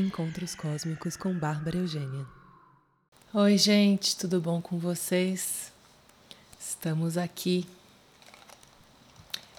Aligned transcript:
Encontros 0.00 0.54
Cósmicos 0.54 1.14
com 1.14 1.38
Bárbara 1.38 1.76
Eugênia. 1.76 2.24
Oi, 3.34 3.58
gente, 3.58 4.16
tudo 4.16 4.40
bom 4.40 4.60
com 4.62 4.78
vocês? 4.78 5.70
Estamos 6.58 7.18
aqui. 7.18 7.68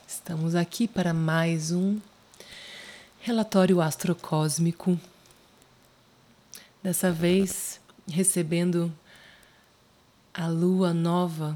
Estamos 0.08 0.56
aqui 0.56 0.88
para 0.88 1.14
mais 1.14 1.72
um 1.72 2.00
relatório 3.20 3.80
astrocósmico. 3.80 5.00
Dessa 6.82 7.12
vez 7.12 7.80
recebendo 8.10 8.92
a 10.34 10.48
lua 10.48 10.92
nova, 10.92 11.56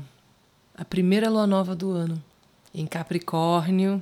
a 0.76 0.86
primeira 0.86 1.28
lua 1.28 1.48
nova 1.48 1.76
do 1.76 1.90
ano, 1.90 2.24
em 2.72 2.86
Capricórnio, 2.86 4.02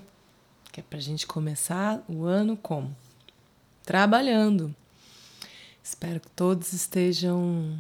que 0.74 0.82
é 0.82 0.84
para 0.84 1.00
a 1.00 1.02
gente 1.02 1.26
começar 1.26 2.04
o 2.06 2.26
ano 2.26 2.58
como? 2.58 2.94
Trabalhando. 3.84 4.74
Espero 5.84 6.20
que 6.20 6.30
todos 6.30 6.72
estejam 6.72 7.78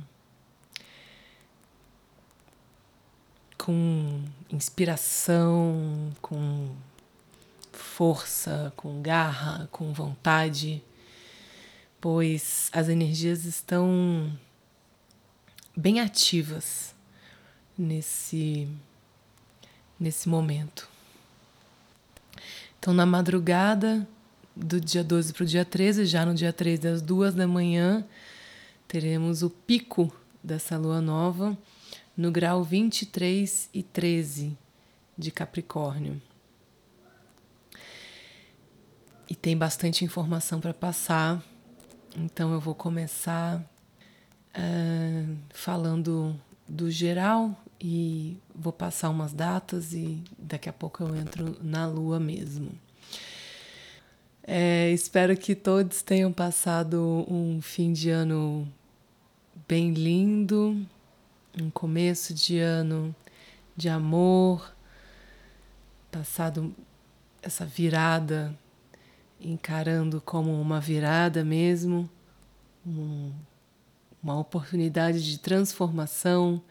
com 3.57 4.21
inspiração, 4.51 6.11
com 6.21 6.75
força, 7.71 8.73
com 8.75 9.01
garra, 9.01 9.69
com 9.71 9.93
vontade, 9.93 10.83
pois 12.01 12.69
as 12.73 12.89
energias 12.89 13.45
estão 13.45 14.37
bem 15.73 16.01
ativas 16.01 16.93
nesse 17.77 18.67
nesse 19.97 20.27
momento. 20.27 20.89
Então, 22.77 22.93
na 22.93 23.05
madrugada 23.05 24.05
do 24.55 24.79
dia 24.79 25.03
12 25.03 25.33
para 25.33 25.43
o 25.43 25.45
dia 25.45 25.65
13, 25.65 26.05
já 26.05 26.25
no 26.25 26.33
dia 26.33 26.53
13, 26.53 26.87
às 26.87 27.01
duas 27.01 27.33
da 27.33 27.47
manhã, 27.47 28.05
teremos 28.87 29.41
o 29.41 29.49
pico 29.49 30.11
dessa 30.43 30.77
lua 30.77 31.01
nova 31.01 31.57
no 32.15 32.31
grau 32.31 32.63
23 32.63 33.69
e 33.73 33.81
13 33.81 34.55
de 35.17 35.31
Capricórnio. 35.31 36.21
E 39.29 39.35
tem 39.35 39.57
bastante 39.57 40.05
informação 40.05 40.59
para 40.59 40.73
passar, 40.73 41.43
então 42.15 42.53
eu 42.53 42.59
vou 42.59 42.75
começar 42.75 43.59
uh, 44.55 45.37
falando 45.49 46.39
do 46.67 46.91
geral 46.91 47.57
e 47.81 48.37
vou 48.53 48.71
passar 48.71 49.09
umas 49.09 49.33
datas 49.33 49.93
e 49.93 50.23
daqui 50.37 50.69
a 50.69 50.73
pouco 50.73 51.03
eu 51.03 51.15
entro 51.15 51.57
na 51.61 51.87
lua 51.87 52.19
mesmo. 52.19 52.71
É, 54.45 54.91
espero 54.91 55.37
que 55.37 55.55
todos 55.55 56.01
tenham 56.01 56.31
passado 56.31 57.25
um 57.29 57.61
fim 57.61 57.93
de 57.93 58.09
ano 58.09 58.67
bem 59.67 59.93
lindo, 59.93 60.85
um 61.61 61.69
começo 61.69 62.33
de 62.33 62.59
ano 62.59 63.15
de 63.75 63.87
amor, 63.89 64.75
passado 66.11 66.75
essa 67.41 67.65
virada, 67.65 68.53
encarando 69.39 70.19
como 70.21 70.59
uma 70.61 70.79
virada 70.79 71.43
mesmo, 71.43 72.09
um 72.85 73.31
uma 74.23 74.39
oportunidade 74.39 75.21
de 75.21 75.37
transformação, 75.37 76.61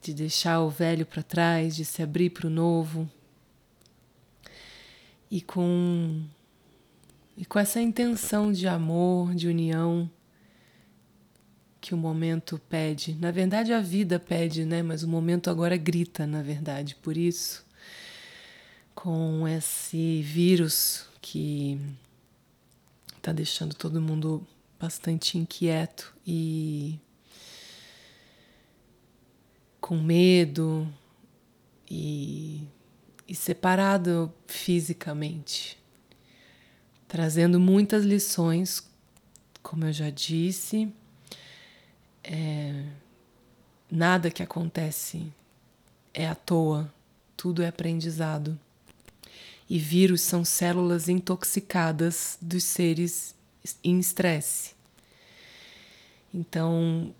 de 0.00 0.14
deixar 0.14 0.60
o 0.60 0.70
velho 0.70 1.04
para 1.04 1.22
trás, 1.22 1.76
de 1.76 1.84
se 1.84 2.02
abrir 2.02 2.30
para 2.30 2.46
o 2.46 2.50
novo. 2.50 3.08
E 5.30 5.42
com 5.42 6.24
e 7.36 7.44
com 7.44 7.58
essa 7.58 7.80
intenção 7.80 8.52
de 8.52 8.68
amor, 8.68 9.34
de 9.34 9.48
união 9.48 10.10
que 11.80 11.94
o 11.94 11.98
momento 11.98 12.60
pede. 12.68 13.14
Na 13.14 13.30
verdade 13.30 13.72
a 13.72 13.80
vida 13.80 14.18
pede, 14.18 14.64
né, 14.64 14.82
mas 14.82 15.02
o 15.02 15.08
momento 15.08 15.50
agora 15.50 15.76
grita, 15.76 16.26
na 16.26 16.40
verdade. 16.42 16.94
Por 16.94 17.16
isso, 17.16 17.66
com 18.94 19.48
esse 19.48 20.22
vírus 20.22 21.06
que 21.20 21.80
está 23.16 23.32
deixando 23.32 23.74
todo 23.74 24.00
mundo 24.00 24.46
bastante 24.78 25.38
inquieto 25.38 26.14
e 26.26 26.98
com 29.80 29.96
medo 29.96 30.88
e, 31.90 32.62
e 33.26 33.34
separado 33.34 34.32
fisicamente, 34.46 35.81
trazendo 37.12 37.60
muitas 37.60 38.06
lições, 38.06 38.82
como 39.62 39.84
eu 39.84 39.92
já 39.92 40.08
disse. 40.08 40.90
É, 42.24 42.86
nada 43.90 44.30
que 44.30 44.42
acontece 44.42 45.30
é 46.14 46.26
à 46.26 46.34
toa, 46.34 46.90
tudo 47.36 47.62
é 47.62 47.68
aprendizado. 47.68 48.58
E 49.68 49.78
vírus 49.78 50.22
são 50.22 50.42
células 50.42 51.06
intoxicadas 51.06 52.38
dos 52.40 52.64
seres 52.64 53.34
em 53.84 54.00
estresse. 54.00 54.72
Então, 56.32 57.14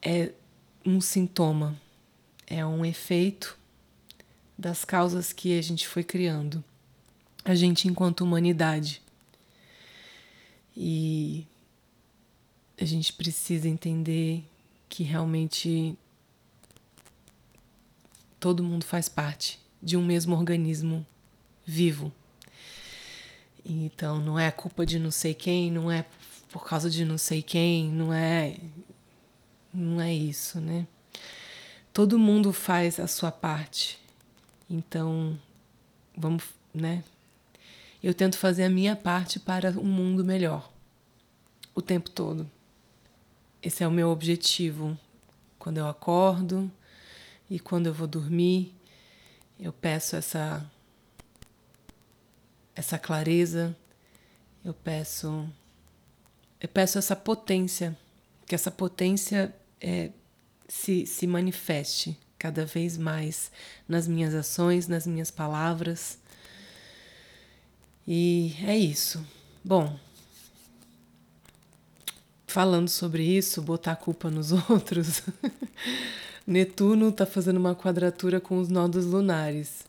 é 0.00 0.30
um 0.84 1.00
sintoma, 1.00 1.76
é 2.46 2.64
um 2.64 2.84
efeito 2.84 3.58
das 4.56 4.84
causas 4.84 5.32
que 5.32 5.58
a 5.58 5.62
gente 5.62 5.88
foi 5.88 6.04
criando, 6.04 6.62
a 7.44 7.56
gente 7.56 7.88
enquanto 7.88 8.20
humanidade. 8.20 9.04
E 10.76 11.46
a 12.78 12.84
gente 12.84 13.12
precisa 13.12 13.68
entender 13.68 14.44
que 14.88 15.02
realmente 15.02 15.96
todo 18.38 18.62
mundo 18.62 18.84
faz 18.84 19.08
parte 19.08 19.58
de 19.82 19.96
um 19.96 20.04
mesmo 20.04 20.36
organismo 20.36 21.06
vivo. 21.64 22.12
Então 23.64 24.20
não 24.20 24.38
é 24.38 24.50
culpa 24.50 24.84
de 24.84 24.98
não 24.98 25.10
sei 25.10 25.34
quem, 25.34 25.70
não 25.70 25.90
é 25.90 26.04
por 26.50 26.64
causa 26.64 26.88
de 26.90 27.04
não 27.04 27.18
sei 27.18 27.42
quem, 27.42 27.90
não 27.90 28.12
é 28.12 28.56
não 29.72 30.00
é 30.00 30.12
isso, 30.12 30.60
né? 30.60 30.86
Todo 31.92 32.18
mundo 32.18 32.52
faz 32.52 33.00
a 33.00 33.06
sua 33.06 33.30
parte. 33.30 33.98
Então, 34.68 35.38
vamos, 36.16 36.44
né? 36.72 37.04
Eu 38.02 38.14
tento 38.14 38.38
fazer 38.38 38.64
a 38.64 38.70
minha 38.70 38.94
parte 38.94 39.40
para 39.40 39.70
um 39.70 39.84
mundo 39.84 40.24
melhor 40.24 40.70
o 41.74 41.82
tempo 41.82 42.10
todo. 42.10 42.50
Esse 43.62 43.84
é 43.84 43.88
o 43.88 43.90
meu 43.90 44.08
objetivo. 44.08 44.98
Quando 45.58 45.78
eu 45.78 45.86
acordo 45.88 46.70
e 47.50 47.58
quando 47.58 47.86
eu 47.86 47.94
vou 47.94 48.06
dormir, 48.06 48.74
eu 49.58 49.72
peço 49.72 50.16
essa 50.16 50.64
essa 52.74 52.98
clareza, 52.98 53.74
eu 54.64 54.74
peço 54.74 55.48
eu 56.60 56.68
peço 56.68 56.98
essa 56.98 57.14
potência, 57.14 57.96
que 58.46 58.54
essa 58.54 58.70
potência 58.70 59.54
é, 59.80 60.10
se, 60.68 61.06
se 61.06 61.26
manifeste 61.26 62.18
cada 62.38 62.64
vez 62.64 62.96
mais 62.96 63.50
nas 63.88 64.08
minhas 64.08 64.34
ações, 64.34 64.88
nas 64.88 65.06
minhas 65.06 65.30
palavras. 65.30 66.18
E 68.06 68.54
é 68.62 68.76
isso. 68.76 69.24
Bom, 69.64 69.98
falando 72.46 72.88
sobre 72.88 73.24
isso, 73.24 73.60
botar 73.60 73.92
a 73.92 73.96
culpa 73.96 74.30
nos 74.30 74.52
outros. 74.70 75.22
Netuno 76.46 77.08
está 77.08 77.26
fazendo 77.26 77.56
uma 77.56 77.74
quadratura 77.74 78.40
com 78.40 78.58
os 78.58 78.68
nodos 78.68 79.04
lunares 79.04 79.84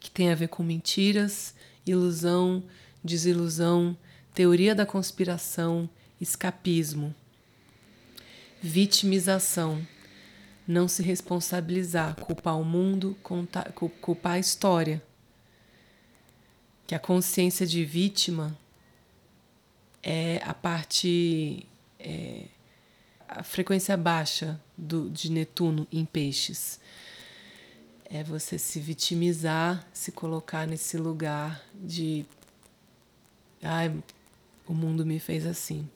que 0.00 0.10
tem 0.10 0.32
a 0.32 0.34
ver 0.34 0.48
com 0.48 0.62
mentiras, 0.62 1.54
ilusão, 1.86 2.62
desilusão, 3.04 3.96
teoria 4.34 4.74
da 4.74 4.84
conspiração, 4.84 5.88
escapismo, 6.20 7.14
vitimização, 8.60 9.86
não 10.66 10.88
se 10.88 11.02
responsabilizar, 11.02 12.16
culpar 12.16 12.58
o 12.58 12.64
mundo, 12.64 13.16
culpar 14.00 14.32
a 14.32 14.38
história. 14.38 15.02
Que 16.90 16.94
a 16.96 16.98
consciência 16.98 17.64
de 17.64 17.84
vítima 17.84 18.58
é 20.02 20.42
a 20.44 20.52
parte. 20.52 21.64
É, 22.00 22.46
a 23.28 23.44
frequência 23.44 23.96
baixa 23.96 24.60
do, 24.76 25.08
de 25.08 25.30
Netuno 25.30 25.86
em 25.92 26.04
peixes 26.04 26.80
é 28.06 28.24
você 28.24 28.58
se 28.58 28.80
vitimizar, 28.80 29.86
se 29.92 30.10
colocar 30.10 30.66
nesse 30.66 30.96
lugar 30.98 31.64
de 31.72 32.26
ai, 33.62 33.96
o 34.66 34.74
mundo 34.74 35.06
me 35.06 35.20
fez 35.20 35.46
assim. 35.46 35.88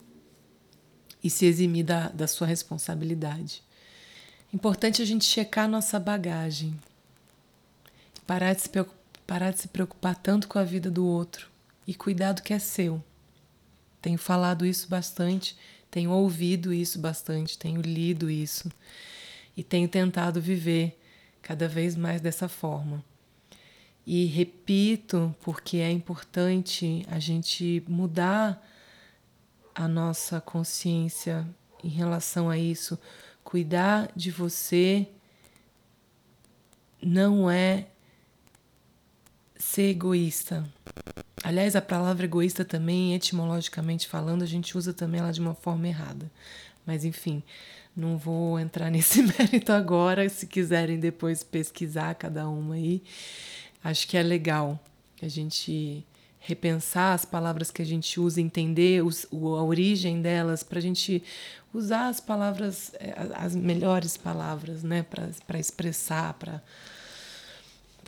E 1.25 1.29
se 1.29 1.45
eximir 1.45 1.85
da, 1.87 2.09
da 2.11 2.29
sua 2.29 2.47
responsabilidade. 2.47 3.65
Importante 4.53 5.03
a 5.03 5.05
gente 5.05 5.25
checar 5.25 5.69
nossa 5.69 5.99
bagagem. 5.99 6.81
Parar 8.25 8.55
de, 8.55 8.63
se, 8.63 8.71
parar 9.27 9.53
de 9.53 9.61
se 9.61 9.69
preocupar 9.69 10.17
tanto 10.17 10.49
com 10.49 10.59
a 10.59 10.65
vida 10.65 10.91
do 10.91 11.07
outro 11.07 11.49
e 11.87 11.95
cuidar 11.95 12.33
do 12.33 12.43
que 12.43 12.53
é 12.53 12.59
seu. 12.59 13.03
Tenho 14.01 14.19
falado 14.19 14.67
isso 14.67 14.89
bastante, 14.89 15.57
tenho 15.91 16.11
ouvido 16.11 16.73
isso 16.73 16.99
bastante, 16.99 17.59
tenho 17.59 17.81
lido 17.81 18.31
isso 18.31 18.71
e 19.57 19.63
tenho 19.63 19.89
tentado 19.89 20.41
viver 20.41 20.99
cada 21.41 21.69
vez 21.69 21.97
mais 21.97 22.21
dessa 22.21 22.49
forma. 22.49 23.05
E 24.07 24.27
repito, 24.27 25.35
porque 25.41 25.79
é 25.79 25.91
importante 25.91 27.07
a 27.11 27.19
gente 27.19 27.83
mudar 27.89 28.63
a 29.75 29.89
nossa 29.89 30.41
consciência 30.41 31.47
em 31.83 31.89
relação 31.89 32.51
a 32.51 32.59
isso. 32.59 32.99
Cuidar 33.43 34.11
de 34.15 34.31
você 34.31 35.09
não 37.03 37.51
é 37.51 37.87
ser 39.65 39.91
egoísta. 39.91 40.65
Aliás, 41.43 41.75
a 41.75 41.81
palavra 41.81 42.27
egoísta 42.27 42.65
também, 42.65 43.15
etimologicamente 43.15 44.07
falando, 44.07 44.43
a 44.43 44.47
gente 44.47 44.77
usa 44.77 44.93
também 44.93 45.21
ela 45.21 45.33
de 45.33 45.41
uma 45.41 45.55
forma 45.55 45.89
errada. 45.89 46.31
Mas 46.87 47.05
enfim, 47.05 47.43
não 47.97 48.19
vou 48.19 48.61
entrar 48.61 48.89
nesse 48.93 49.23
mérito 49.23 49.73
agora. 49.73 50.29
Se 50.29 50.47
quiserem 50.47 51.01
depois 51.01 51.43
pesquisar 51.43 52.15
cada 52.15 52.47
uma 52.47 52.75
aí, 52.75 53.03
acho 53.83 54.07
que 54.07 54.17
é 54.19 54.23
legal 54.23 54.79
a 55.23 55.29
gente 55.29 56.05
repensar 56.39 57.15
as 57.15 57.25
palavras 57.25 57.71
que 57.71 57.81
a 57.81 57.87
gente 57.87 58.21
usa, 58.21 58.41
entender 58.41 59.03
os, 59.03 59.27
a 59.33 59.63
origem 59.63 60.21
delas, 60.21 60.63
para 60.63 60.79
a 60.79 60.83
gente 60.83 61.23
usar 61.73 62.09
as 62.09 62.21
palavras, 62.21 62.93
eh, 63.01 63.15
as 63.35 63.57
melhores 63.57 64.19
palavras, 64.19 64.83
né, 64.83 65.03
para 65.03 65.59
expressar, 65.59 66.35
para 66.35 66.63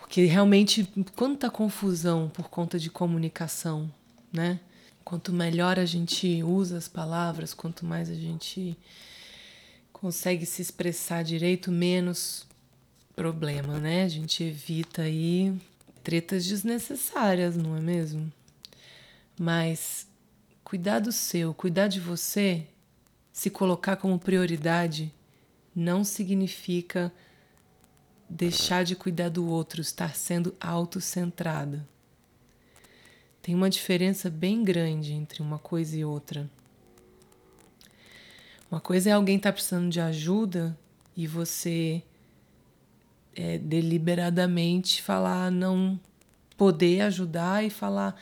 porque 0.06 0.24
realmente 0.24 0.88
quanta 1.16 1.50
confusão 1.50 2.28
por 2.28 2.48
conta 2.48 2.78
de 2.78 2.88
comunicação, 2.88 3.92
né? 4.32 4.60
Quanto 5.04 5.32
melhor 5.32 5.80
a 5.80 5.84
gente 5.84 6.44
usa 6.44 6.78
as 6.78 6.86
palavras, 6.86 7.52
quanto 7.52 7.84
mais 7.84 8.08
a 8.08 8.14
gente 8.14 8.78
consegue 9.92 10.46
se 10.46 10.62
expressar 10.62 11.24
direito, 11.24 11.72
menos 11.72 12.46
problema, 13.16 13.80
né? 13.80 14.04
A 14.04 14.08
gente 14.08 14.44
evita 14.44 15.02
aí 15.02 15.52
tretas 16.04 16.46
desnecessárias, 16.46 17.56
não 17.56 17.76
é 17.76 17.80
mesmo? 17.80 18.32
Mas 19.38 20.06
cuidar 20.62 21.00
do 21.00 21.10
seu, 21.10 21.52
cuidar 21.52 21.88
de 21.88 21.98
você, 21.98 22.64
se 23.32 23.50
colocar 23.50 23.96
como 23.96 24.20
prioridade, 24.20 25.12
não 25.74 26.04
significa 26.04 27.12
deixar 28.28 28.84
de 28.84 28.96
cuidar 28.96 29.28
do 29.28 29.46
outro, 29.46 29.80
estar 29.80 30.14
sendo 30.14 30.54
autocentrada. 30.60 31.86
Tem 33.40 33.54
uma 33.54 33.70
diferença 33.70 34.28
bem 34.28 34.64
grande 34.64 35.12
entre 35.12 35.40
uma 35.40 35.58
coisa 35.58 35.96
e 35.96 36.04
outra. 36.04 36.50
Uma 38.70 38.80
coisa 38.80 39.10
é 39.10 39.12
alguém 39.12 39.36
estar 39.36 39.50
tá 39.50 39.52
precisando 39.52 39.88
de 39.88 40.00
ajuda 40.00 40.76
e 41.16 41.26
você 41.26 42.02
é, 43.34 43.58
deliberadamente 43.58 45.00
falar 45.00 45.50
não 45.50 45.98
poder 46.56 47.02
ajudar 47.02 47.64
e 47.64 47.70
falar 47.70 48.20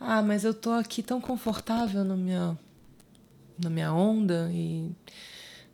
ah 0.00 0.20
mas 0.20 0.44
eu 0.44 0.52
tô 0.52 0.72
aqui 0.72 1.02
tão 1.02 1.20
confortável 1.20 2.04
na 2.04 2.16
minha 2.16 2.58
na 3.58 3.70
minha 3.70 3.92
onda 3.92 4.50
e 4.52 4.90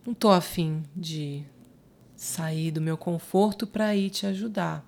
não 0.05 0.13
tô 0.13 0.29
afim 0.29 0.83
de 0.95 1.43
sair 2.15 2.71
do 2.71 2.81
meu 2.81 2.97
conforto 2.97 3.67
para 3.67 3.95
ir 3.95 4.09
te 4.09 4.25
ajudar. 4.25 4.85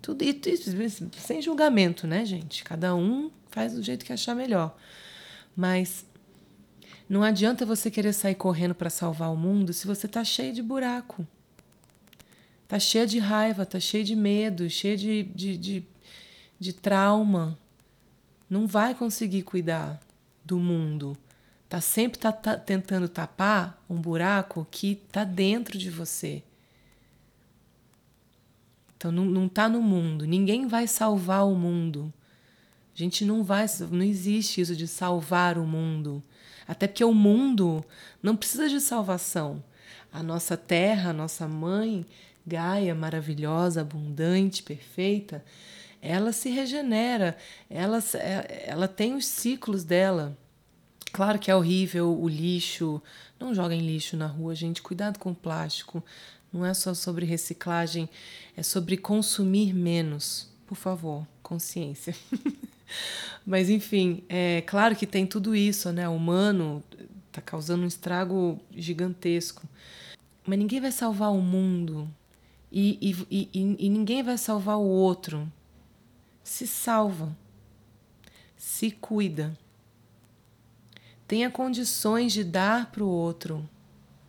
Tudo 0.00 0.22
isso 0.22 0.70
sem 1.18 1.42
julgamento, 1.42 2.06
né, 2.06 2.24
gente? 2.24 2.62
Cada 2.62 2.94
um 2.94 3.30
faz 3.48 3.74
do 3.74 3.82
jeito 3.82 4.04
que 4.04 4.12
achar 4.12 4.34
melhor. 4.34 4.76
Mas 5.56 6.06
não 7.08 7.22
adianta 7.22 7.66
você 7.66 7.90
querer 7.90 8.12
sair 8.12 8.34
correndo 8.34 8.74
para 8.74 8.90
salvar 8.90 9.32
o 9.32 9.36
mundo 9.36 9.72
se 9.72 9.86
você 9.86 10.06
tá 10.06 10.22
cheio 10.22 10.52
de 10.52 10.62
buraco. 10.62 11.26
Tá 12.68 12.78
cheio 12.78 13.06
de 13.06 13.18
raiva, 13.18 13.64
tá 13.64 13.80
cheio 13.80 14.04
de 14.04 14.14
medo, 14.14 14.68
cheio 14.68 14.96
de, 14.96 15.22
de, 15.22 15.56
de, 15.56 15.86
de 16.60 16.72
trauma. 16.72 17.58
Não 18.48 18.66
vai 18.66 18.94
conseguir 18.94 19.42
cuidar 19.42 19.98
do 20.44 20.58
mundo 20.58 21.16
Tá 21.68 21.80
sempre 21.80 22.18
tá, 22.18 22.32
tá 22.32 22.56
tentando 22.56 23.08
tapar 23.08 23.82
um 23.88 24.00
buraco 24.00 24.66
que 24.70 24.96
tá 25.12 25.22
dentro 25.24 25.76
de 25.76 25.90
você. 25.90 26.42
Então 28.96 29.12
não, 29.12 29.24
não 29.24 29.48
tá 29.48 29.68
no 29.68 29.82
mundo. 29.82 30.24
Ninguém 30.26 30.66
vai 30.66 30.86
salvar 30.86 31.46
o 31.46 31.54
mundo. 31.54 32.12
A 32.94 32.98
gente 32.98 33.24
não 33.24 33.44
vai, 33.44 33.66
não 33.90 34.02
existe 34.02 34.60
isso 34.60 34.74
de 34.74 34.88
salvar 34.88 35.58
o 35.58 35.66
mundo. 35.66 36.22
Até 36.66 36.86
porque 36.86 37.04
o 37.04 37.14
mundo 37.14 37.84
não 38.22 38.34
precisa 38.34 38.68
de 38.68 38.80
salvação. 38.80 39.62
A 40.12 40.22
nossa 40.22 40.56
terra, 40.56 41.10
a 41.10 41.12
nossa 41.12 41.46
mãe, 41.46 42.04
Gaia, 42.48 42.94
maravilhosa, 42.94 43.82
abundante, 43.82 44.62
perfeita, 44.62 45.44
ela 46.00 46.32
se 46.32 46.48
regenera, 46.48 47.36
ela, 47.68 47.98
ela 48.64 48.88
tem 48.88 49.14
os 49.14 49.26
ciclos 49.26 49.84
dela. 49.84 50.36
Claro 51.12 51.38
que 51.38 51.50
é 51.50 51.56
horrível 51.56 52.18
o 52.20 52.28
lixo. 52.28 53.00
Não 53.38 53.54
joguem 53.54 53.80
lixo 53.80 54.16
na 54.16 54.26
rua, 54.26 54.54
gente. 54.54 54.82
Cuidado 54.82 55.18
com 55.18 55.30
o 55.30 55.34
plástico. 55.34 56.02
Não 56.52 56.64
é 56.64 56.72
só 56.72 56.94
sobre 56.94 57.26
reciclagem, 57.26 58.08
é 58.56 58.62
sobre 58.62 58.96
consumir 58.96 59.74
menos. 59.74 60.48
Por 60.66 60.76
favor, 60.76 61.26
consciência. 61.42 62.14
Mas 63.44 63.68
enfim, 63.68 64.22
é 64.28 64.62
claro 64.62 64.96
que 64.96 65.06
tem 65.06 65.26
tudo 65.26 65.54
isso, 65.54 65.92
né? 65.92 66.08
O 66.08 66.14
humano 66.16 66.82
está 67.28 67.40
causando 67.40 67.84
um 67.84 67.86
estrago 67.86 68.58
gigantesco. 68.74 69.68
Mas 70.46 70.58
ninguém 70.58 70.80
vai 70.80 70.92
salvar 70.92 71.32
o 71.32 71.40
mundo 71.40 72.08
e, 72.72 72.98
e, 73.30 73.50
e, 73.52 73.86
e 73.86 73.88
ninguém 73.90 74.22
vai 74.22 74.38
salvar 74.38 74.78
o 74.78 74.86
outro. 74.86 75.50
Se 76.42 76.66
salva, 76.66 77.36
se 78.56 78.90
cuida 78.90 79.56
tenha 81.28 81.50
condições 81.50 82.32
de 82.32 82.42
dar 82.42 82.90
para 82.90 83.04
o 83.04 83.08
outro 83.08 83.68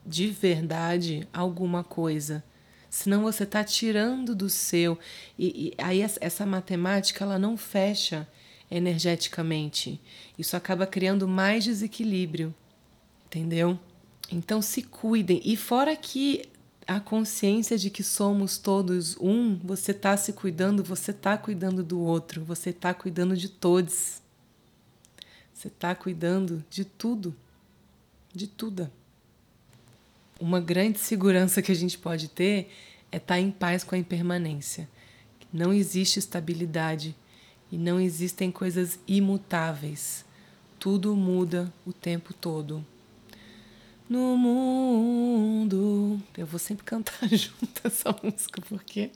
de 0.06 0.28
verdade 0.28 1.28
alguma 1.32 1.84
coisa. 1.84 2.44
Senão 2.90 3.22
você 3.22 3.44
está 3.44 3.64
tirando 3.64 4.36
do 4.36 4.50
seu. 4.50 4.98
E, 5.38 5.74
e 5.78 5.84
aí 5.84 6.02
essa 6.02 6.46
matemática 6.46 7.24
ela 7.24 7.40
não 7.40 7.56
fecha 7.56 8.28
energeticamente. 8.70 10.02
Isso 10.38 10.58
acaba 10.58 10.86
criando 10.86 11.28
mais 11.28 11.64
desequilíbrio. 11.64 12.54
Entendeu? 13.28 13.80
Então 14.32 14.62
se 14.62 14.82
cuidem. 14.82 15.40
E 15.46 15.56
fora 15.56 15.96
que 15.96 16.50
a 16.88 17.00
consciência 17.00 17.78
de 17.78 17.92
que 17.92 18.04
somos 18.04 18.58
todos 18.58 19.16
um, 19.18 19.60
você 19.64 19.92
está 19.92 20.18
se 20.18 20.34
cuidando, 20.34 20.84
você 20.84 21.12
está 21.12 21.38
cuidando 21.38 21.84
do 21.84 22.00
outro, 22.00 22.44
você 22.44 22.72
está 22.72 22.94
cuidando 22.96 23.38
de 23.38 23.48
todos. 23.48 24.24
Você 25.60 25.68
está 25.68 25.94
cuidando 25.94 26.64
de 26.70 26.86
tudo, 26.86 27.36
de 28.34 28.48
tudo. 28.48 28.90
Uma 30.40 30.62
grande 30.62 31.00
segurança 31.00 31.62
que 31.62 31.70
a 31.70 31.76
gente 31.76 31.98
pode 31.98 32.30
ter 32.30 32.72
é 33.12 33.18
estar 33.18 33.36
tá 33.36 33.40
em 33.42 33.52
paz 33.52 33.84
com 33.84 33.94
a 33.94 33.98
impermanência. 33.98 34.88
Não 35.52 35.74
existe 35.74 36.18
estabilidade 36.18 37.14
e 37.70 37.78
não 37.78 38.00
existem 38.00 38.50
coisas 38.50 38.98
imutáveis. 39.06 40.24
Tudo 40.80 41.14
muda 41.14 41.70
o 41.86 41.92
tempo 41.92 42.34
todo. 42.34 42.86
No 44.08 44.38
mundo. 44.38 46.22
Eu 46.38 46.46
vou 46.46 46.58
sempre 46.58 46.86
cantar 46.86 47.28
junto 47.36 47.82
essa 47.84 48.16
música 48.24 48.62
porque 48.62 49.12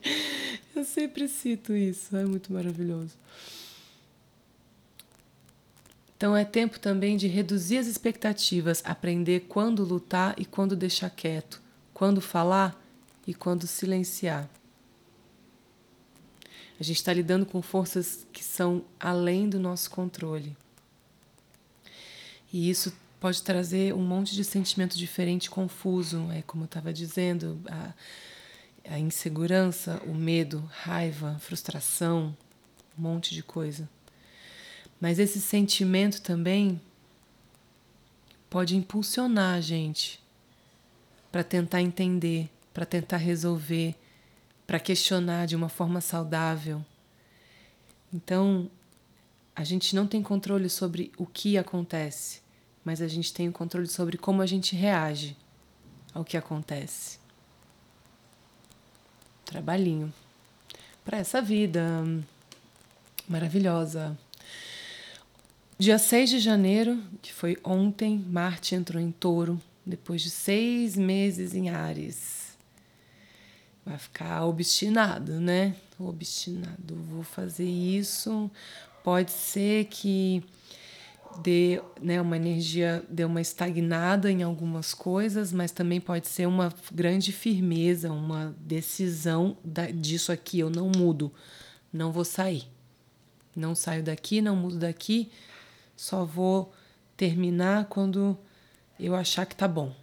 eu 0.76 0.84
sempre 0.84 1.26
cito 1.26 1.74
isso. 1.74 2.14
É 2.14 2.26
muito 2.26 2.52
maravilhoso. 2.52 3.16
Então 6.16 6.36
é 6.36 6.44
tempo 6.44 6.78
também 6.78 7.16
de 7.16 7.26
reduzir 7.26 7.78
as 7.78 7.86
expectativas, 7.86 8.82
aprender 8.84 9.46
quando 9.48 9.84
lutar 9.84 10.34
e 10.38 10.44
quando 10.44 10.76
deixar 10.76 11.10
quieto, 11.10 11.60
quando 11.92 12.20
falar 12.20 12.80
e 13.26 13.34
quando 13.34 13.66
silenciar. 13.66 14.48
A 16.78 16.82
gente 16.82 16.96
está 16.96 17.12
lidando 17.12 17.46
com 17.46 17.62
forças 17.62 18.26
que 18.32 18.42
são 18.42 18.84
além 18.98 19.48
do 19.48 19.60
nosso 19.60 19.90
controle. 19.90 20.56
E 22.52 22.68
isso 22.68 22.92
pode 23.20 23.42
trazer 23.42 23.94
um 23.94 24.02
monte 24.02 24.34
de 24.34 24.44
sentimento 24.44 24.96
diferente, 24.96 25.50
confuso, 25.50 26.30
é 26.30 26.42
como 26.42 26.64
eu 26.64 26.66
estava 26.66 26.92
dizendo, 26.92 27.60
a, 27.68 27.92
a 28.94 28.98
insegurança, 28.98 30.00
o 30.06 30.14
medo, 30.14 30.68
raiva, 30.70 31.38
frustração, 31.40 32.36
um 32.98 33.02
monte 33.02 33.34
de 33.34 33.42
coisa. 33.42 33.88
Mas 35.00 35.18
esse 35.18 35.40
sentimento 35.40 36.22
também 36.22 36.80
pode 38.48 38.76
impulsionar 38.76 39.56
a 39.56 39.60
gente 39.60 40.22
para 41.30 41.42
tentar 41.42 41.82
entender, 41.82 42.48
para 42.72 42.86
tentar 42.86 43.16
resolver, 43.16 43.94
para 44.66 44.78
questionar 44.78 45.46
de 45.46 45.56
uma 45.56 45.68
forma 45.68 46.00
saudável. 46.00 46.84
Então, 48.12 48.70
a 49.54 49.64
gente 49.64 49.94
não 49.94 50.06
tem 50.06 50.22
controle 50.22 50.70
sobre 50.70 51.12
o 51.16 51.26
que 51.26 51.58
acontece, 51.58 52.40
mas 52.84 53.02
a 53.02 53.08
gente 53.08 53.32
tem 53.32 53.48
o 53.48 53.52
controle 53.52 53.88
sobre 53.88 54.16
como 54.16 54.42
a 54.42 54.46
gente 54.46 54.76
reage 54.76 55.36
ao 56.14 56.24
que 56.24 56.36
acontece. 56.36 57.18
Trabalhinho 59.44 60.12
para 61.04 61.18
essa 61.18 61.42
vida 61.42 61.82
maravilhosa. 63.28 64.16
Dia 65.84 65.98
6 65.98 66.30
de 66.30 66.38
janeiro, 66.38 66.98
que 67.20 67.30
foi 67.30 67.58
ontem, 67.62 68.16
Marte 68.16 68.74
entrou 68.74 68.98
em 68.98 69.12
touro, 69.12 69.60
depois 69.84 70.22
de 70.22 70.30
seis 70.30 70.96
meses 70.96 71.54
em 71.54 71.68
Ares. 71.68 72.56
Vai 73.84 73.98
ficar 73.98 74.46
obstinado, 74.46 75.38
né? 75.38 75.76
Obstinado, 75.98 76.94
vou 77.10 77.22
fazer 77.22 77.68
isso, 77.68 78.50
Pode 79.02 79.30
ser 79.30 79.84
que 79.90 80.42
dê 81.42 81.82
né, 82.00 82.18
uma 82.18 82.38
energia, 82.38 83.04
dê 83.06 83.26
uma 83.26 83.42
estagnada 83.42 84.32
em 84.32 84.42
algumas 84.42 84.94
coisas, 84.94 85.52
mas 85.52 85.70
também 85.70 86.00
pode 86.00 86.28
ser 86.28 86.46
uma 86.46 86.72
grande 86.90 87.30
firmeza, 87.30 88.10
uma 88.10 88.56
decisão 88.58 89.54
da, 89.62 89.90
disso 89.90 90.32
aqui, 90.32 90.60
eu 90.60 90.70
não 90.70 90.90
mudo, 90.96 91.30
não 91.92 92.10
vou 92.10 92.24
sair. 92.24 92.64
Não 93.54 93.74
saio 93.74 94.02
daqui, 94.02 94.40
não 94.40 94.56
mudo 94.56 94.78
daqui, 94.78 95.30
só 95.96 96.24
vou 96.24 96.72
terminar 97.16 97.86
quando 97.86 98.36
eu 98.98 99.14
achar 99.14 99.46
que 99.46 99.54
tá 99.54 99.68
bom. 99.68 99.94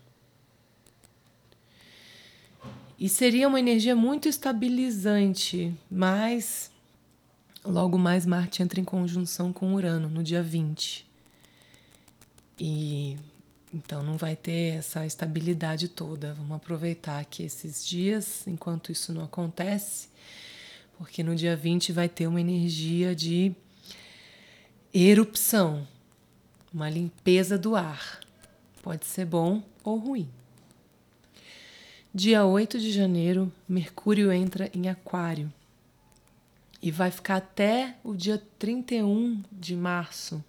E 2.99 3.09
seria 3.09 3.47
uma 3.47 3.59
energia 3.59 3.95
muito 3.95 4.29
estabilizante, 4.29 5.73
mas 5.89 6.71
Logo 7.63 7.95
mais, 7.97 8.25
Marte 8.25 8.63
entra 8.63 8.79
em 8.79 8.83
conjunção 8.83 9.53
com 9.53 9.75
Urano 9.75 10.09
no 10.09 10.23
dia 10.23 10.41
20. 10.41 11.05
E 12.59 13.17
então 13.71 14.03
não 14.03 14.17
vai 14.17 14.35
ter 14.35 14.77
essa 14.77 15.05
estabilidade 15.05 15.87
toda. 15.87 16.33
Vamos 16.33 16.57
aproveitar 16.57 17.19
aqui 17.19 17.43
esses 17.43 17.85
dias 17.85 18.45
enquanto 18.47 18.91
isso 18.91 19.13
não 19.13 19.23
acontece, 19.23 20.09
porque 20.97 21.23
no 21.23 21.35
dia 21.35 21.55
20 21.55 21.91
vai 21.91 22.09
ter 22.09 22.25
uma 22.25 22.41
energia 22.41 23.15
de 23.15 23.55
erupção, 24.93 25.87
uma 26.73 26.89
limpeza 26.89 27.57
do 27.57 27.75
ar. 27.75 28.19
Pode 28.83 29.05
ser 29.05 29.25
bom 29.25 29.63
ou 29.83 29.97
ruim. 29.97 30.29
Dia 32.13 32.45
8 32.45 32.77
de 32.77 32.91
janeiro, 32.91 33.49
Mercúrio 33.67 34.33
entra 34.33 34.69
em 34.73 34.89
Aquário 34.89 35.51
e 36.81 36.91
vai 36.91 37.09
ficar 37.09 37.37
até 37.37 37.95
o 38.03 38.13
dia 38.13 38.41
31 38.59 39.41
de 39.49 39.77
março. 39.77 40.43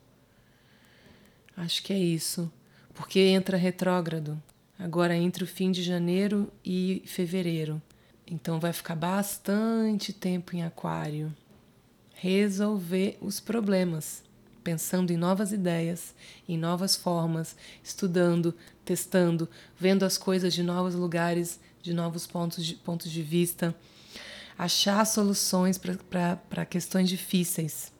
Acho 1.56 1.80
que 1.84 1.92
é 1.92 1.98
isso, 1.98 2.50
porque 2.94 3.20
entra 3.20 3.56
retrógrado 3.56 4.42
agora 4.76 5.14
entre 5.14 5.44
o 5.44 5.46
fim 5.46 5.70
de 5.70 5.84
janeiro 5.84 6.52
e 6.64 7.02
fevereiro. 7.06 7.80
Então 8.26 8.58
vai 8.58 8.72
ficar 8.72 8.96
bastante 8.96 10.12
tempo 10.12 10.56
em 10.56 10.64
Aquário. 10.64 11.32
Resolver 12.14 13.18
os 13.20 13.38
problemas, 13.38 14.24
pensando 14.62 15.12
em 15.12 15.16
novas 15.16 15.52
ideias, 15.52 16.14
em 16.48 16.56
novas 16.56 16.96
formas, 16.96 17.56
estudando, 17.82 18.54
testando, 18.84 19.48
vendo 19.78 20.04
as 20.04 20.16
coisas 20.16 20.54
de 20.54 20.62
novos 20.62 20.94
lugares, 20.94 21.60
de 21.82 21.92
novos 21.92 22.26
pontos 22.26 22.64
de, 22.64 22.74
pontos 22.74 23.10
de 23.10 23.22
vista 23.22 23.74
achar 24.62 25.04
soluções 25.04 25.78
para 25.78 26.64
questões 26.64 27.08
difíceis. 27.08 27.92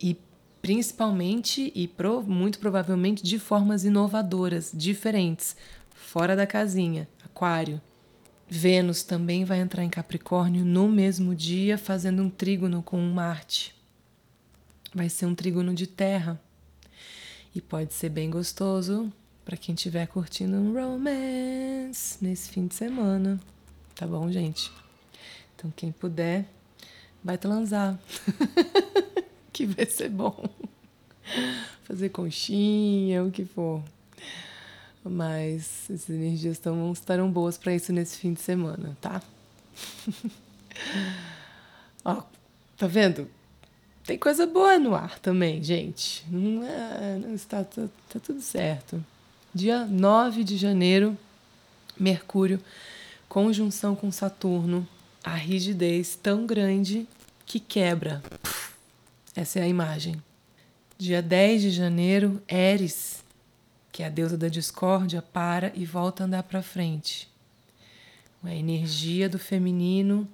E 0.00 0.16
principalmente 0.62 1.72
e 1.74 1.86
pro, 1.86 2.22
muito 2.22 2.58
provavelmente 2.58 3.22
de 3.22 3.38
formas 3.38 3.84
inovadoras, 3.84 4.70
diferentes, 4.72 5.56
fora 5.90 6.34
da 6.34 6.46
casinha. 6.46 7.08
Aquário. 7.24 7.80
Vênus 8.48 9.02
também 9.02 9.44
vai 9.44 9.60
entrar 9.60 9.84
em 9.84 9.90
Capricórnio 9.90 10.64
no 10.64 10.88
mesmo 10.88 11.34
dia, 11.34 11.76
fazendo 11.76 12.22
um 12.22 12.30
trígono 12.30 12.82
com 12.82 12.98
Marte. 12.98 13.77
Vai 14.94 15.08
ser 15.08 15.26
um 15.26 15.34
trígono 15.34 15.74
de 15.74 15.86
terra. 15.86 16.40
E 17.54 17.60
pode 17.60 17.92
ser 17.92 18.08
bem 18.08 18.30
gostoso 18.30 19.12
para 19.44 19.56
quem 19.56 19.74
estiver 19.74 20.06
curtindo 20.06 20.56
um 20.56 20.74
romance 20.74 22.18
nesse 22.22 22.50
fim 22.50 22.66
de 22.66 22.74
semana. 22.74 23.40
Tá 23.94 24.06
bom, 24.06 24.30
gente? 24.30 24.70
Então, 25.56 25.72
quem 25.74 25.90
puder, 25.90 26.46
vai 27.24 27.36
transar. 27.36 27.98
que 29.52 29.66
vai 29.66 29.86
ser 29.86 30.08
bom. 30.08 30.48
Fazer 31.84 32.10
conchinha, 32.10 33.24
o 33.24 33.30
que 33.30 33.44
for. 33.44 33.82
Mas 35.04 35.90
essas 35.90 36.10
energias 36.10 36.58
tão, 36.58 36.92
estarão 36.92 37.30
boas 37.30 37.56
para 37.56 37.74
isso 37.74 37.92
nesse 37.92 38.18
fim 38.18 38.34
de 38.34 38.40
semana, 38.40 38.96
tá? 39.00 39.22
Ó, 42.04 42.22
tá 42.76 42.86
vendo? 42.86 43.28
Tem 44.08 44.16
coisa 44.16 44.46
boa 44.46 44.78
no 44.78 44.94
ar 44.94 45.18
também, 45.18 45.62
gente. 45.62 46.24
Não, 46.30 46.64
é, 46.64 47.18
não 47.18 47.34
está 47.34 47.62
tá, 47.62 47.82
tá 48.08 48.18
tudo 48.18 48.40
certo. 48.40 49.04
Dia 49.54 49.84
9 49.84 50.44
de 50.44 50.56
janeiro, 50.56 51.14
Mercúrio, 52.00 52.58
conjunção 53.28 53.94
com 53.94 54.10
Saturno, 54.10 54.88
a 55.22 55.34
rigidez 55.34 56.16
tão 56.16 56.46
grande 56.46 57.06
que 57.44 57.60
quebra. 57.60 58.22
Essa 59.36 59.58
é 59.58 59.64
a 59.64 59.68
imagem. 59.68 60.16
Dia 60.96 61.20
10 61.20 61.60
de 61.60 61.70
janeiro, 61.70 62.42
Eris, 62.48 63.22
que 63.92 64.02
é 64.02 64.06
a 64.06 64.08
deusa 64.08 64.38
da 64.38 64.48
discórdia, 64.48 65.20
para 65.20 65.70
e 65.74 65.84
volta 65.84 66.24
a 66.24 66.26
andar 66.26 66.44
para 66.44 66.62
frente. 66.62 67.28
A 68.42 68.54
energia 68.54 69.28
do 69.28 69.38
feminino 69.38 70.26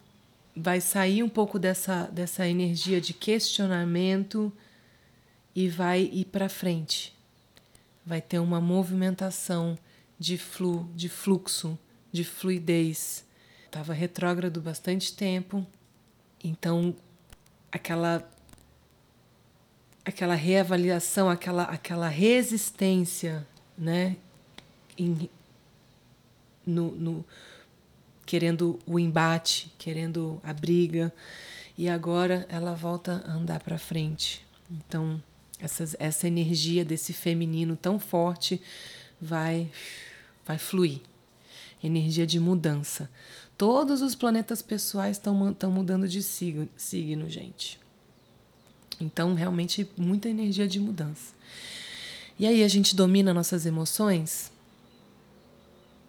vai 0.56 0.80
sair 0.80 1.22
um 1.22 1.28
pouco 1.28 1.58
dessa, 1.58 2.06
dessa 2.06 2.46
energia 2.46 3.00
de 3.00 3.12
questionamento 3.12 4.52
e 5.54 5.68
vai 5.68 6.02
ir 6.12 6.26
para 6.26 6.48
frente. 6.48 7.14
Vai 8.04 8.20
ter 8.20 8.38
uma 8.38 8.60
movimentação 8.60 9.78
de 10.18 10.38
flu, 10.38 10.88
de 10.94 11.08
fluxo, 11.08 11.78
de 12.12 12.24
fluidez 12.24 13.24
estava 13.74 13.92
retrógrado 13.92 14.60
bastante 14.60 15.12
tempo, 15.12 15.66
então 16.44 16.94
aquela 17.72 18.24
aquela 20.04 20.36
reavaliação, 20.36 21.28
aquela 21.28 21.64
aquela 21.64 22.06
resistência, 22.06 23.44
né, 23.76 24.16
em, 24.96 25.28
no, 26.64 26.92
no 26.92 27.24
querendo 28.26 28.78
o 28.86 28.98
embate, 28.98 29.72
querendo 29.78 30.40
a 30.42 30.52
briga, 30.52 31.12
e 31.76 31.88
agora 31.88 32.46
ela 32.48 32.74
volta 32.74 33.24
a 33.26 33.32
andar 33.32 33.60
para 33.60 33.78
frente. 33.78 34.44
Então, 34.70 35.22
essa, 35.58 35.84
essa 35.98 36.26
energia 36.26 36.84
desse 36.84 37.12
feminino 37.12 37.76
tão 37.76 37.98
forte 37.98 38.60
vai 39.20 39.70
vai 40.46 40.58
fluir. 40.58 41.00
Energia 41.82 42.26
de 42.26 42.38
mudança. 42.38 43.10
Todos 43.56 44.02
os 44.02 44.14
planetas 44.14 44.62
pessoais 44.62 45.16
estão 45.16 45.70
mudando 45.70 46.08
de 46.08 46.22
signo, 46.22 46.68
signo, 46.76 47.28
gente. 47.28 47.78
Então, 49.00 49.34
realmente, 49.34 49.88
muita 49.96 50.28
energia 50.28 50.66
de 50.66 50.80
mudança. 50.80 51.34
E 52.38 52.46
aí, 52.46 52.64
a 52.64 52.68
gente 52.68 52.96
domina 52.96 53.34
nossas 53.34 53.64
emoções? 53.66 54.50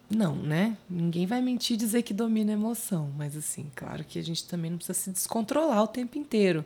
Não, 0.09 0.35
né? 0.35 0.77
Ninguém 0.89 1.25
vai 1.25 1.41
mentir 1.41 1.77
dizer 1.77 2.03
que 2.03 2.13
domina 2.13 2.51
a 2.51 2.53
emoção, 2.53 3.11
mas 3.17 3.35
assim, 3.35 3.71
claro 3.75 4.03
que 4.03 4.19
a 4.19 4.23
gente 4.23 4.45
também 4.45 4.69
não 4.69 4.77
precisa 4.77 4.99
se 4.99 5.11
descontrolar 5.11 5.83
o 5.83 5.87
tempo 5.87 6.17
inteiro. 6.17 6.63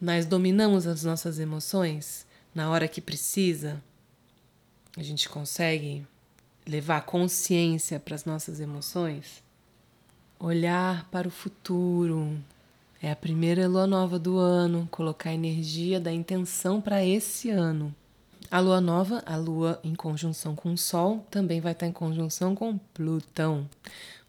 Mas 0.00 0.26
dominamos 0.26 0.86
as 0.86 1.04
nossas 1.04 1.38
emoções 1.38 2.26
na 2.54 2.70
hora 2.70 2.88
que 2.88 3.00
precisa? 3.00 3.80
A 4.96 5.02
gente 5.02 5.28
consegue 5.28 6.04
levar 6.66 7.02
consciência 7.02 8.00
para 8.00 8.14
as 8.14 8.24
nossas 8.24 8.58
emoções? 8.58 9.42
Olhar 10.38 11.08
para 11.10 11.28
o 11.28 11.30
futuro. 11.30 12.36
É 13.00 13.10
a 13.10 13.16
primeira 13.16 13.68
lua 13.68 13.86
nova 13.86 14.18
do 14.18 14.36
ano, 14.36 14.88
colocar 14.90 15.32
energia 15.32 16.00
da 16.00 16.12
intenção 16.12 16.80
para 16.80 17.04
esse 17.04 17.50
ano. 17.50 17.94
A 18.50 18.58
lua 18.58 18.80
nova, 18.80 19.22
a 19.24 19.36
lua 19.36 19.80
em 19.84 19.94
conjunção 19.94 20.56
com 20.56 20.72
o 20.72 20.78
Sol, 20.78 21.24
também 21.30 21.60
vai 21.60 21.72
estar 21.72 21.86
em 21.86 21.92
conjunção 21.92 22.54
com 22.54 22.76
Plutão. 22.92 23.68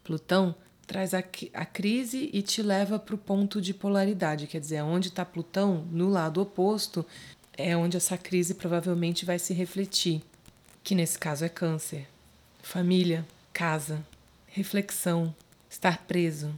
Plutão 0.04 0.54
traz 0.86 1.12
a, 1.12 1.18
a 1.54 1.64
crise 1.64 2.30
e 2.32 2.40
te 2.40 2.62
leva 2.62 2.98
para 2.98 3.14
o 3.14 3.18
ponto 3.18 3.60
de 3.60 3.74
polaridade, 3.74 4.46
quer 4.46 4.60
dizer, 4.60 4.82
onde 4.82 5.08
está 5.08 5.24
Plutão, 5.24 5.84
no 5.90 6.08
lado 6.08 6.40
oposto, 6.40 7.04
é 7.54 7.76
onde 7.76 7.96
essa 7.96 8.16
crise 8.16 8.54
provavelmente 8.54 9.24
vai 9.24 9.38
se 9.38 9.52
refletir, 9.52 10.22
que 10.84 10.94
nesse 10.94 11.18
caso 11.18 11.44
é 11.44 11.48
Câncer. 11.48 12.06
Família, 12.62 13.26
casa, 13.52 14.04
reflexão, 14.46 15.34
Estar 15.72 16.04
preso, 16.06 16.54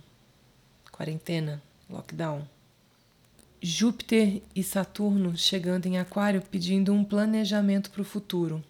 quarentena, 0.90 1.62
lockdown. 1.88 2.44
Júpiter 3.66 4.42
e 4.54 4.62
Saturno 4.62 5.34
chegando 5.38 5.86
em 5.86 5.96
Aquário 5.96 6.42
pedindo 6.42 6.92
um 6.92 7.02
planejamento 7.02 7.90
para 7.90 8.02
o 8.02 8.04
futuro. 8.04 8.62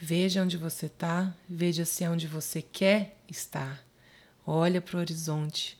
Veja 0.00 0.42
onde 0.42 0.56
você 0.56 0.86
está, 0.86 1.36
veja 1.46 1.84
se 1.84 2.04
é 2.04 2.08
onde 2.08 2.26
você 2.26 2.62
quer 2.62 3.18
estar. 3.28 3.84
Olha 4.46 4.80
para 4.80 4.96
o 4.96 5.00
horizonte 5.00 5.78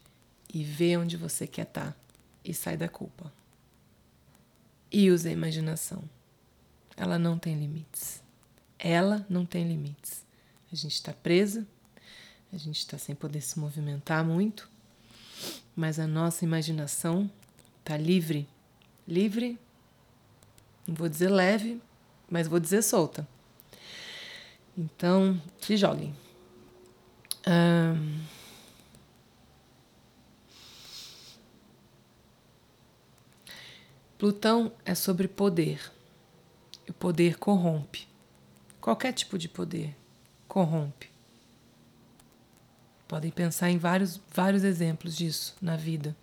e 0.52 0.62
vê 0.62 0.94
onde 0.98 1.16
você 1.16 1.46
quer 1.46 1.62
estar 1.62 1.92
tá, 1.92 1.96
e 2.44 2.52
sai 2.52 2.76
da 2.76 2.86
culpa. 2.86 3.32
E 4.92 5.10
use 5.10 5.26
a 5.26 5.32
imaginação. 5.32 6.04
Ela 6.98 7.18
não 7.18 7.38
tem 7.38 7.58
limites. 7.58 8.22
Ela 8.78 9.24
não 9.30 9.46
tem 9.46 9.66
limites. 9.66 10.22
A 10.70 10.76
gente 10.76 10.92
está 10.92 11.14
presa, 11.14 11.66
a 12.52 12.58
gente 12.58 12.80
está 12.80 12.98
sem 12.98 13.14
poder 13.14 13.40
se 13.40 13.58
movimentar 13.58 14.22
muito, 14.22 14.68
mas 15.74 15.98
a 15.98 16.06
nossa 16.06 16.44
imaginação 16.44 17.30
está 17.88 17.96
livre. 17.96 18.46
Livre, 19.06 19.58
não 20.86 20.94
vou 20.94 21.08
dizer 21.08 21.30
leve, 21.30 21.80
mas 22.28 22.46
vou 22.46 22.60
dizer 22.60 22.82
solta. 22.82 23.26
Então, 24.76 25.40
se 25.58 25.74
joguem. 25.78 26.14
Um... 27.46 28.22
Plutão 34.18 34.72
é 34.84 34.94
sobre 34.94 35.26
poder. 35.26 35.90
O 36.86 36.92
poder 36.92 37.38
corrompe. 37.38 38.06
Qualquer 38.80 39.12
tipo 39.12 39.38
de 39.38 39.48
poder 39.48 39.96
corrompe. 40.46 41.10
Podem 43.06 43.30
pensar 43.30 43.70
em 43.70 43.78
vários, 43.78 44.20
vários 44.34 44.64
exemplos 44.64 45.16
disso 45.16 45.56
na 45.62 45.76
vida. 45.76 46.14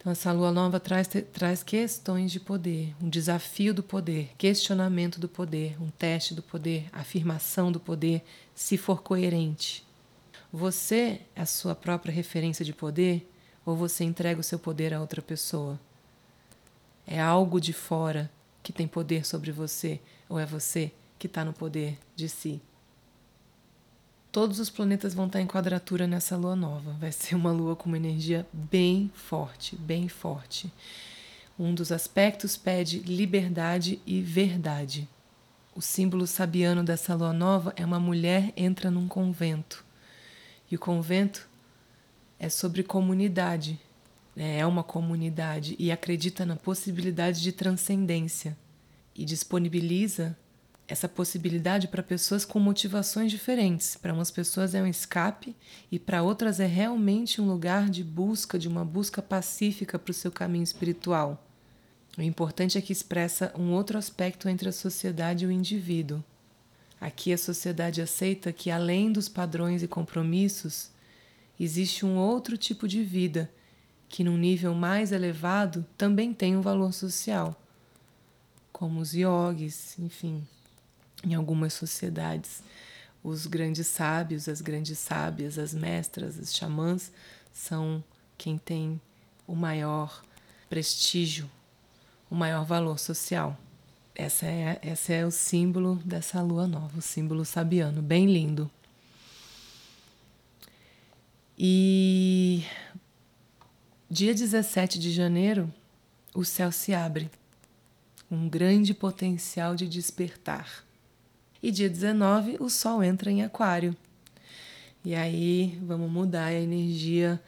Então, 0.00 0.12
essa 0.12 0.32
lua 0.32 0.50
nova 0.50 0.80
traz, 0.80 1.06
traz 1.30 1.62
questões 1.62 2.32
de 2.32 2.40
poder, 2.40 2.94
um 3.02 3.08
desafio 3.10 3.74
do 3.74 3.82
poder, 3.82 4.30
questionamento 4.38 5.20
do 5.20 5.28
poder, 5.28 5.76
um 5.78 5.90
teste 5.90 6.34
do 6.34 6.42
poder, 6.42 6.88
afirmação 6.90 7.70
do 7.70 7.78
poder, 7.78 8.24
se 8.54 8.78
for 8.78 9.02
coerente. 9.02 9.86
Você 10.50 11.20
é 11.36 11.42
a 11.42 11.46
sua 11.46 11.74
própria 11.74 12.10
referência 12.10 12.64
de 12.64 12.72
poder 12.72 13.30
ou 13.62 13.76
você 13.76 14.02
entrega 14.02 14.40
o 14.40 14.42
seu 14.42 14.58
poder 14.58 14.94
a 14.94 15.02
outra 15.02 15.20
pessoa? 15.20 15.78
É 17.06 17.20
algo 17.20 17.60
de 17.60 17.74
fora 17.74 18.30
que 18.62 18.72
tem 18.72 18.88
poder 18.88 19.26
sobre 19.26 19.52
você 19.52 20.00
ou 20.30 20.38
é 20.40 20.46
você 20.46 20.92
que 21.18 21.26
está 21.26 21.44
no 21.44 21.52
poder 21.52 21.98
de 22.16 22.26
si? 22.26 22.62
Todos 24.32 24.60
os 24.60 24.70
planetas 24.70 25.12
vão 25.12 25.26
estar 25.26 25.40
em 25.40 25.46
quadratura 25.46 26.06
nessa 26.06 26.36
lua 26.36 26.54
nova. 26.54 26.92
Vai 27.00 27.10
ser 27.10 27.34
uma 27.34 27.50
lua 27.50 27.74
com 27.74 27.88
uma 27.88 27.96
energia 27.96 28.46
bem 28.52 29.10
forte, 29.12 29.74
bem 29.74 30.08
forte. 30.08 30.72
Um 31.58 31.74
dos 31.74 31.90
aspectos 31.90 32.56
pede 32.56 33.00
liberdade 33.00 34.00
e 34.06 34.20
verdade. 34.20 35.08
O 35.74 35.82
símbolo 35.82 36.28
sabiano 36.28 36.84
dessa 36.84 37.14
lua 37.14 37.32
nova 37.32 37.72
é 37.74 37.84
uma 37.84 37.98
mulher 37.98 38.52
entra 38.56 38.88
num 38.88 39.08
convento. 39.08 39.84
E 40.70 40.76
o 40.76 40.78
convento 40.78 41.48
é 42.38 42.48
sobre 42.48 42.84
comunidade. 42.84 43.80
Né? 44.36 44.58
É 44.58 44.66
uma 44.66 44.84
comunidade 44.84 45.74
e 45.76 45.90
acredita 45.90 46.46
na 46.46 46.54
possibilidade 46.54 47.42
de 47.42 47.50
transcendência 47.50 48.56
e 49.12 49.24
disponibiliza 49.24 50.36
essa 50.90 51.08
possibilidade 51.08 51.86
para 51.86 52.02
pessoas 52.02 52.44
com 52.44 52.58
motivações 52.58 53.30
diferentes. 53.30 53.96
Para 53.96 54.12
umas 54.12 54.28
pessoas 54.28 54.74
é 54.74 54.82
um 54.82 54.88
escape 54.88 55.54
e 55.90 56.00
para 56.00 56.20
outras 56.20 56.58
é 56.58 56.66
realmente 56.66 57.40
um 57.40 57.46
lugar 57.46 57.88
de 57.88 58.02
busca, 58.02 58.58
de 58.58 58.66
uma 58.66 58.84
busca 58.84 59.22
pacífica 59.22 60.00
para 60.00 60.10
o 60.10 60.14
seu 60.14 60.32
caminho 60.32 60.64
espiritual. 60.64 61.46
O 62.18 62.22
importante 62.22 62.76
é 62.76 62.80
que 62.80 62.92
expressa 62.92 63.54
um 63.56 63.70
outro 63.70 63.96
aspecto 63.96 64.48
entre 64.48 64.68
a 64.68 64.72
sociedade 64.72 65.44
e 65.44 65.46
o 65.46 65.52
indivíduo. 65.52 66.24
Aqui 67.00 67.32
a 67.32 67.38
sociedade 67.38 68.02
aceita 68.02 68.52
que, 68.52 68.68
além 68.68 69.12
dos 69.12 69.28
padrões 69.28 69.84
e 69.84 69.88
compromissos, 69.88 70.90
existe 71.58 72.04
um 72.04 72.16
outro 72.16 72.58
tipo 72.58 72.88
de 72.88 73.04
vida 73.04 73.48
que, 74.08 74.24
num 74.24 74.36
nível 74.36 74.74
mais 74.74 75.12
elevado, 75.12 75.86
também 75.96 76.34
tem 76.34 76.56
um 76.56 76.60
valor 76.60 76.92
social, 76.92 77.54
como 78.72 79.00
os 79.00 79.14
yogis, 79.14 79.96
enfim, 79.96 80.44
em 81.24 81.34
algumas 81.34 81.72
sociedades, 81.72 82.62
os 83.22 83.46
grandes 83.46 83.86
sábios, 83.86 84.48
as 84.48 84.60
grandes 84.60 84.98
sábias, 84.98 85.58
as 85.58 85.74
mestras, 85.74 86.38
as 86.38 86.54
xamãs 86.54 87.12
são 87.52 88.02
quem 88.38 88.56
tem 88.56 89.00
o 89.46 89.54
maior 89.54 90.22
prestígio, 90.68 91.50
o 92.30 92.34
maior 92.34 92.64
valor 92.64 92.98
social. 92.98 93.58
Essa 94.14 94.46
é, 94.46 94.80
esse 94.82 95.12
é 95.12 95.26
o 95.26 95.30
símbolo 95.30 95.96
dessa 96.04 96.40
lua 96.40 96.66
nova, 96.66 96.98
o 96.98 97.02
símbolo 97.02 97.44
sabiano, 97.44 98.00
bem 98.00 98.26
lindo. 98.26 98.70
E 101.58 102.64
dia 104.10 104.32
17 104.34 104.98
de 104.98 105.10
janeiro, 105.10 105.72
o 106.34 106.44
céu 106.44 106.72
se 106.72 106.94
abre, 106.94 107.30
um 108.30 108.48
grande 108.48 108.94
potencial 108.94 109.74
de 109.74 109.86
despertar. 109.86 110.84
E 111.62 111.70
dia 111.70 111.90
19, 111.90 112.56
o 112.58 112.70
Sol 112.70 113.02
entra 113.02 113.30
em 113.30 113.42
Aquário. 113.42 113.94
E 115.04 115.14
aí 115.14 115.78
vamos 115.82 116.10
mudar 116.10 116.46
a 116.46 116.54
energia, 116.54 117.40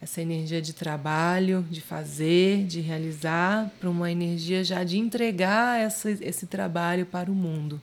essa 0.00 0.20
energia 0.20 0.60
de 0.60 0.72
trabalho, 0.72 1.64
de 1.70 1.80
fazer, 1.80 2.64
de 2.66 2.80
realizar, 2.80 3.70
para 3.78 3.88
uma 3.88 4.10
energia 4.10 4.64
já 4.64 4.82
de 4.82 4.98
entregar 4.98 5.80
essa, 5.80 6.10
esse 6.10 6.46
trabalho 6.46 7.06
para 7.06 7.30
o 7.30 7.34
mundo 7.34 7.80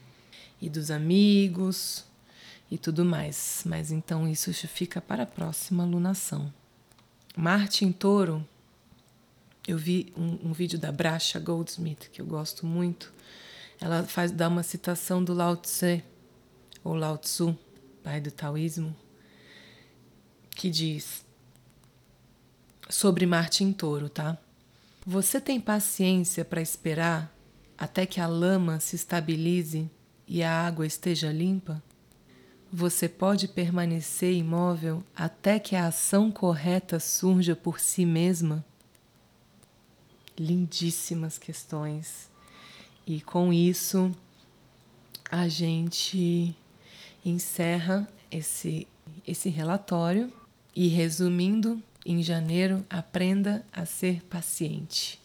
e 0.62 0.70
dos 0.70 0.92
amigos 0.92 2.04
e 2.70 2.78
tudo 2.78 3.06
mais. 3.06 3.64
Mas 3.66 3.92
então 3.92 4.28
isso 4.28 4.54
fica 4.54 5.00
para 5.00 5.24
a 5.24 5.28
próxima 5.28 5.86
lunação. 5.86 6.54
Marte 7.38 7.86
em 7.86 7.92
Touro, 7.92 8.46
eu 9.66 9.78
vi 9.78 10.12
um, 10.18 10.50
um 10.50 10.52
vídeo 10.54 10.78
da 10.78 10.92
Bracha 10.92 11.40
Goldsmith 11.40 12.10
que 12.12 12.22
eu 12.22 12.26
gosto 12.26 12.66
muito 12.66 13.14
ela 13.82 14.04
faz 14.04 14.32
dá 14.32 14.48
uma 14.48 14.64
citação 14.64 15.24
do 15.24 15.34
Lao 15.34 15.56
Tse, 15.56 16.04
ou 16.84 16.96
Lao 16.96 17.18
Tzu, 17.18 17.58
pai 18.04 18.20
do 18.20 18.32
taoísmo, 18.32 18.96
que 20.52 20.70
diz 20.70 21.26
sobre 22.90 23.26
Marte 23.26 23.64
em 23.64 23.72
Touro, 23.72 24.10
tá? 24.10 24.38
Você 25.06 25.40
tem 25.40 25.62
paciência 25.62 26.44
para 26.44 26.62
esperar 26.62 27.34
até 27.78 28.06
que 28.06 28.20
a 28.20 28.28
lama 28.28 28.80
se 28.80 28.96
estabilize 28.96 29.90
e 30.28 30.44
a 30.44 30.52
água 30.52 30.86
esteja 30.86 31.32
limpa? 31.32 31.82
Você 32.72 33.08
pode 33.08 33.48
permanecer 33.48 34.34
imóvel 34.34 35.04
até 35.16 35.58
que 35.58 35.76
a 35.76 35.88
ação 35.88 36.32
correta 36.32 37.00
surja 37.00 37.56
por 37.56 37.80
si 37.80 38.06
mesma? 38.06 38.64
Lindíssimas 40.38 41.38
questões. 41.38 42.30
E 43.10 43.20
com 43.22 43.52
isso, 43.52 44.16
a 45.32 45.48
gente 45.48 46.56
encerra 47.26 48.08
esse, 48.30 48.88
esse 49.28 49.50
relatório 49.50 50.32
e, 50.76 50.88
resumindo, 50.90 51.82
em 52.06 52.22
janeiro, 52.22 52.86
aprenda 52.88 53.66
a 53.74 53.84
ser 53.84 54.22
paciente. 54.26 55.20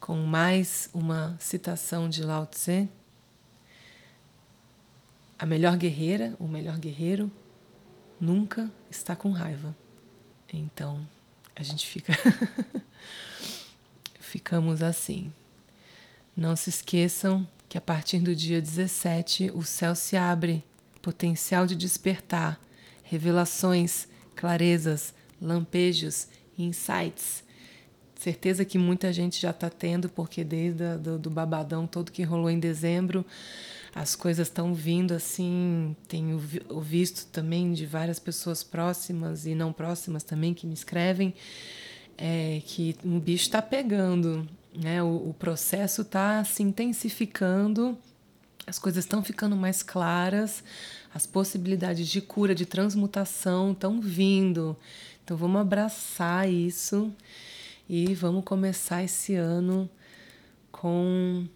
Com 0.00 0.16
mais 0.16 0.90
uma 0.92 1.36
citação 1.38 2.08
de 2.08 2.24
Lao 2.24 2.44
Tse, 2.44 2.88
a 5.38 5.46
melhor 5.46 5.76
guerreira, 5.76 6.34
o 6.40 6.48
melhor 6.48 6.76
guerreiro, 6.76 7.30
nunca 8.20 8.68
está 8.90 9.14
com 9.14 9.30
raiva. 9.30 9.76
Então, 10.52 11.06
a 11.54 11.62
gente 11.62 11.86
fica. 11.86 12.12
Ficamos 14.18 14.82
assim. 14.82 15.32
Não 16.36 16.56
se 16.56 16.70
esqueçam 16.70 17.46
que 17.68 17.76
a 17.76 17.80
partir 17.80 18.18
do 18.20 18.34
dia 18.34 18.60
17 18.60 19.50
o 19.54 19.62
céu 19.62 19.94
se 19.94 20.16
abre, 20.16 20.64
potencial 21.02 21.66
de 21.66 21.74
despertar, 21.74 22.60
revelações, 23.02 24.08
clarezas, 24.34 25.14
lampejos, 25.40 26.28
insights. 26.58 27.44
Certeza 28.14 28.64
que 28.64 28.76
muita 28.76 29.12
gente 29.12 29.40
já 29.40 29.50
está 29.50 29.70
tendo, 29.70 30.08
porque 30.08 30.44
desde 30.44 30.84
a, 30.84 30.96
do, 30.96 31.18
do 31.18 31.30
babadão 31.30 31.86
todo 31.86 32.12
que 32.12 32.22
rolou 32.22 32.50
em 32.50 32.58
dezembro, 32.58 33.24
as 33.94 34.14
coisas 34.14 34.48
estão 34.48 34.74
vindo 34.74 35.12
assim. 35.12 35.96
Tenho 36.06 36.38
visto 36.82 37.26
também 37.32 37.72
de 37.72 37.86
várias 37.86 38.18
pessoas 38.18 38.62
próximas 38.62 39.46
e 39.46 39.54
não 39.54 39.72
próximas 39.72 40.22
também 40.22 40.52
que 40.52 40.66
me 40.66 40.74
escrevem 40.74 41.34
é, 42.20 42.60
que 42.66 42.94
um 43.02 43.18
bicho 43.18 43.44
está 43.44 43.62
pegando. 43.62 44.46
Né? 44.74 45.02
O, 45.02 45.30
o 45.30 45.34
processo 45.34 46.02
está 46.02 46.44
se 46.44 46.62
intensificando, 46.62 47.98
as 48.66 48.78
coisas 48.78 49.04
estão 49.04 49.22
ficando 49.22 49.56
mais 49.56 49.82
claras, 49.82 50.62
as 51.12 51.26
possibilidades 51.26 52.08
de 52.08 52.20
cura, 52.20 52.54
de 52.54 52.64
transmutação 52.64 53.72
estão 53.72 54.00
vindo. 54.00 54.76
Então 55.24 55.36
vamos 55.36 55.60
abraçar 55.60 56.48
isso 56.48 57.12
e 57.88 58.14
vamos 58.14 58.44
começar 58.44 59.02
esse 59.02 59.34
ano 59.34 59.90
com 60.70 61.46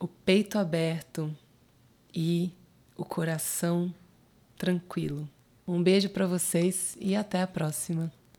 o 0.00 0.08
peito 0.08 0.58
aberto 0.58 1.34
e 2.14 2.50
o 2.96 3.04
coração 3.04 3.94
tranquilo. 4.56 5.28
Um 5.66 5.82
beijo 5.82 6.08
para 6.10 6.26
vocês 6.26 6.96
e 7.00 7.14
até 7.14 7.42
a 7.42 7.46
próxima. 7.46 8.17